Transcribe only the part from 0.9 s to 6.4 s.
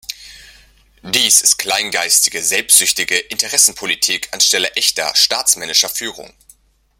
Dies ist kleingeistige, selbstsüchtige Interessenpolitik anstelle echter staatsmännischer Führung.